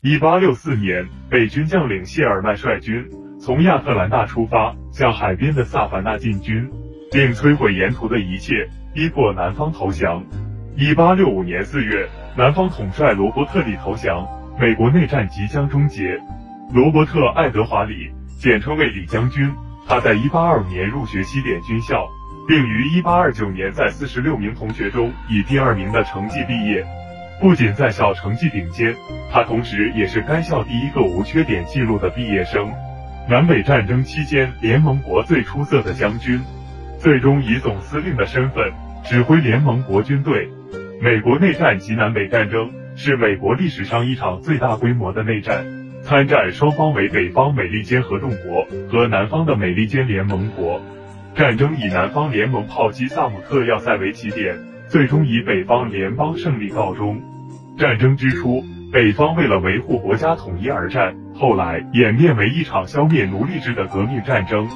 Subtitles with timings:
[0.00, 3.04] 一八六四年，北军将领谢尔曼率军
[3.40, 6.70] 从亚特兰大出发，向海边的萨凡纳进军，
[7.10, 10.24] 并摧毁沿途的一切，逼迫南方投降。
[10.76, 14.24] 一八六五年四月，南方统帅罗伯特里投降，
[14.60, 16.20] 美国内战即将终结。
[16.72, 19.52] 罗伯特·爱德华里，简称为李将军，
[19.88, 22.06] 他在一八二五年入学西点军校，
[22.46, 26.86] 并于一八二九年在四十六名同学中以第二名的成绩毕业。
[27.40, 28.96] 不仅在校成绩顶尖，
[29.30, 32.72] 他同时也是该校第一个无缺点记录的毕业生。
[33.28, 36.40] 南北战争期间，联盟国最出色的将军，
[36.98, 38.72] 最终以总司令的身份
[39.04, 40.48] 指挥联盟国军队。
[41.00, 45.64] 美国内战及南北战争是美国历史上一场最大规模的内战，
[46.02, 50.82] 参战双方为北方美利坚合众国和南方的美利坚联盟国。
[51.36, 57.20] 战争以南方联盟炮击萨姆特要塞为起点，最终以北方联邦胜利告终。
[57.76, 64.68] 战争之初，北方为了维护国家统一而战，后来演变为一场消灭奴隶制的革命战争。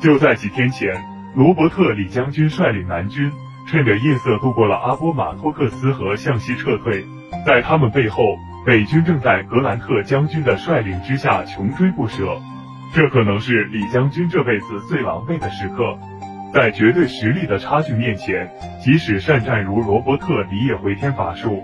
[0.00, 1.02] 就在几天前，
[1.36, 3.30] 罗伯特李将军率领南军。
[3.68, 7.04] 趁着夜色渡过了阿波马托克斯河，向西撤退。
[7.46, 12.40] 在他们背后，北军正在格兰特将军的率领之下穷追不舍。
[12.92, 15.96] 这可能是李将军这辈子最狼狈的时刻。
[16.52, 21.62] 在绝对实力的差距面前，即使善战如罗伯特里也回天乏术。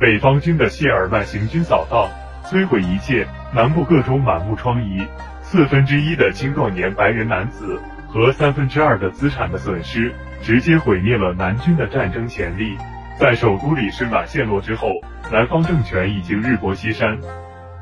[0.00, 2.10] 北方军的谢尔曼行军扫荡，
[2.44, 3.26] 摧毁一切。
[3.54, 5.06] 南部各州满目疮痍，
[5.40, 10.12] 四分之一的青壮年白人男子和三分之二的资产的损失。
[10.42, 12.76] 直接毁灭了南军的战争潜力。
[13.18, 14.88] 在首都里士满陷落之后，
[15.32, 17.18] 南方政权已经日薄西山，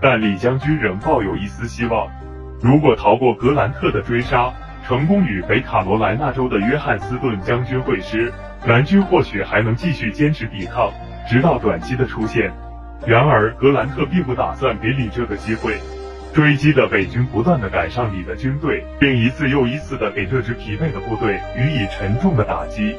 [0.00, 2.08] 但李将军仍抱有一丝希望。
[2.62, 4.52] 如果逃过格兰特的追杀，
[4.86, 8.32] 成功与北卡罗来纳州的约翰斯顿将军会师，
[8.66, 10.92] 南军或许还能继续坚持抵抗，
[11.28, 12.52] 直到短期的出现。
[13.06, 15.74] 然而，格兰特并不打算给李这个机会。
[16.32, 22.96] 追击的北军不断的赶上李的军队，并一次又一次的给这支疲惫的部队予以沉重的打击。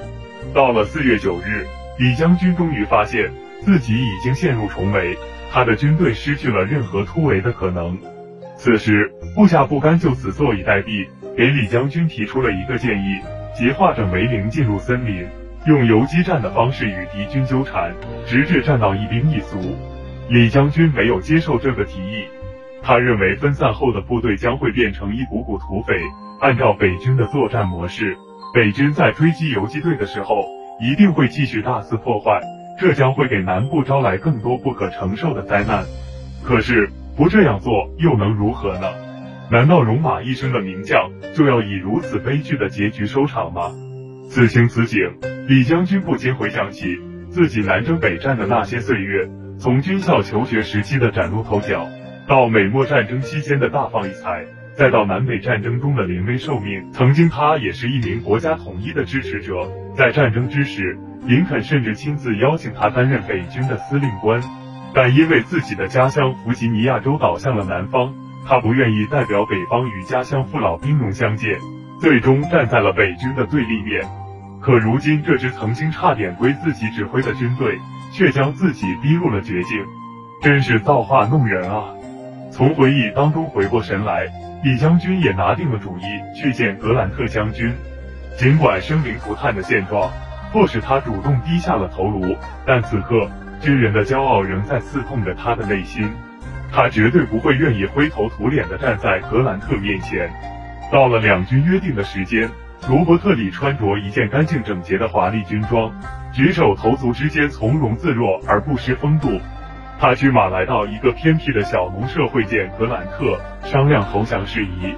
[0.54, 1.66] 到了四月九日，
[1.98, 5.18] 李将军终于发现自己已经陷入重围，
[5.52, 7.98] 他的军队失去了任何突围的可能。
[8.56, 13.20] 此时，部下不甘就此坐以待毙，给李将军提出了一个建议：
[13.56, 15.28] 结化整为零进入森林，
[15.66, 17.92] 用游击战的方式与敌军纠缠，
[18.28, 19.58] 直至战到一兵一卒。
[20.30, 22.26] 李将军没有接受这个提议。
[22.84, 25.96] 他认为分散后的部队将会变成一股股土匪。
[26.40, 28.16] 按照北军的作战模式，
[28.54, 30.46] 北军在追击游击队的时候，
[30.82, 32.42] 一定会继续大肆破坏，
[32.80, 35.86] 这将会给南部招来更多不可承受的灾难。
[36.44, 39.03] 可是不这样做又能如何呢？
[39.54, 43.72] 难道戎马一生的名将就要以如此悲剧的结局收场吗？
[44.28, 44.98] 此情此景，
[45.48, 46.98] 李将军不禁回想起
[47.30, 51.88] 自己南征北战的那些岁月，从军校求学时期的崭露头角。
[52.28, 54.44] 到美墨战争期间的大放异彩，
[54.74, 59.54] 再到南北战争中的临危受命，曾经他也是一名国家统一的支持者。
[59.96, 60.98] 在战争之时，
[61.28, 64.42] 林肯甚至亲自邀请他担任北军的司令官，
[64.96, 68.16] 但因为自己的家乡弗吉尼亚州倒向了南方，
[68.46, 71.58] 他不愿意代表北方与家乡父老兵戎相见，
[72.00, 74.06] 最终站在了北军的对立面。
[74.62, 77.78] 可如今，这支曾经差点归自己指挥的军队，
[78.12, 79.86] 却将自己逼入了绝境，
[80.42, 81.84] 真是造化弄人啊！
[82.52, 84.28] 从回忆当中回过神来，
[84.64, 86.04] 李将军也拿定了主意
[86.36, 87.74] 去见格兰特将军。
[88.38, 90.12] 尽管生灵涂炭的现状
[90.52, 93.30] 迫使他主动低下了头颅，但此刻
[93.62, 96.10] 军人的骄傲仍在刺痛着他的内心。
[96.74, 100.34] 他绝对不会愿意灰头土脸地站在格兰特面前。
[100.92, 102.50] 到了两军约定的时间，
[102.90, 105.94] 罗伯特里穿着一件干净整洁的华丽军装，
[106.34, 109.40] 举手投足之间从容自若而不失风度。
[110.00, 114.96] 他驱马来到一个偏僻的小农社会见格兰特，商量投降事宜。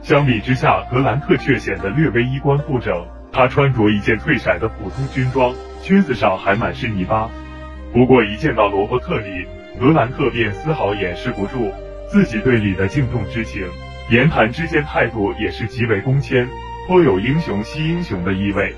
[0.00, 3.06] 相比之下，格兰特却显得略微衣冠不整。
[3.30, 7.28] 他穿着一件褪色的普通军装，靴子上还满是泥巴。
[7.92, 9.46] 不过一见到罗伯特里，
[9.80, 11.72] 格兰特便丝毫掩饰不住
[12.08, 13.64] 自己对李的敬重之情，
[14.10, 16.48] 言谈之间态度也是极为恭谦，
[16.86, 18.74] 颇有英雄惜英雄的意味。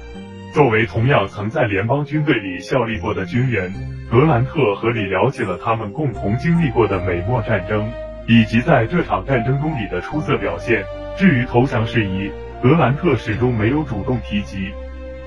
[0.52, 3.72] 作为同样曾在联邦军队里效力过的军人，
[4.10, 7.90] 格兰特和李了解了他们共同经历过的美墨战争，
[8.26, 10.84] 以及在这场战争中李的出色表现。
[11.16, 12.30] 至于投降事宜，
[12.62, 14.72] 格兰特始终没有主动提及。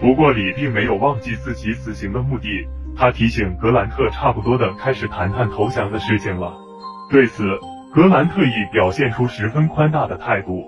[0.02, 2.68] 不过李并没有忘记自己此行的目的，
[2.98, 6.54] 他提醒格兰特差不多的开始谈谈投降的事情了。
[7.10, 7.44] 对此，
[7.94, 10.64] 格兰特亦表现出十分宽大的态度。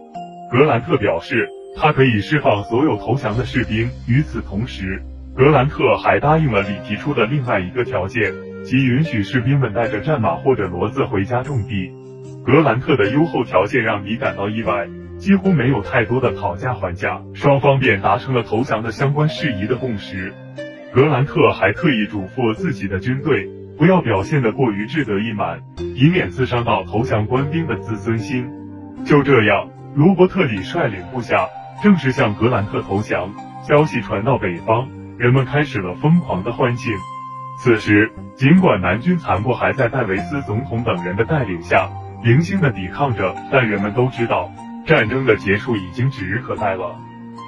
[0.51, 1.49] 格兰特表示。
[1.77, 3.89] 他可以释放所有投降的士兵。
[4.07, 5.03] 与此同时，
[5.35, 8.31] 格兰特还答应了李提出的另外一个条件，
[8.63, 11.91] 即允许士兵们带着战马或者骡子回家种地。
[12.45, 14.87] 格兰特的优厚条件让你感到意外，
[15.17, 20.33] 几乎没有太多的讨价还价，双方便达成了投降的相关事宜的共识。
[20.95, 25.59] 格兰特还特意嘱咐自己的军队，不要表现得过于志得意满，
[25.93, 28.49] 以免刺伤到投降官兵的自尊心。
[29.03, 31.49] 就这样，罗伯特里率领部下
[31.83, 33.33] 正式向格兰特投降。
[33.67, 34.87] 消息传到北方，
[35.17, 36.93] 人们开始了疯狂的欢庆。
[37.59, 41.89] 此时，尽管南军残部还在戴维斯总统等人的带领下
[42.23, 44.49] 零星的抵抗着，但人们都知道
[44.85, 46.95] 战争的结束已经指日可待了。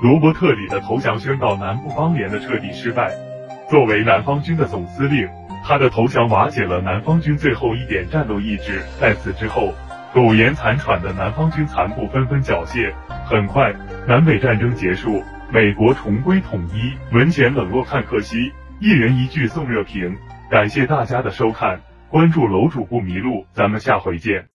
[0.03, 3.09] 罗伯特里的投降宣告南部邦联的彻底失败。
[3.69, 5.27] 作为南方军的总司令，
[5.65, 8.81] 他的投降瓦解了南方军最后一点战斗意志。
[8.97, 9.73] 在此之后，
[10.13, 12.93] 苟延残喘的南方军残部纷纷缴械。
[13.25, 13.73] 很快，
[14.07, 15.21] 南北战争结束。
[15.51, 20.15] 美国重归统一，文前冷落看客西，一人一句送热评。
[20.49, 24.45] 感谢大家的收看，关注楼主不迷路，咱们下回见。